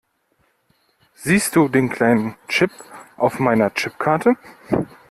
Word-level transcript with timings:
Siehst 1.13 1.55
du 1.55 1.69
den 1.69 1.87
kleinen 1.89 2.35
Chip 2.47 2.71
auf 3.17 3.37
meiner 3.37 3.71
Chipkarte? 3.71 4.33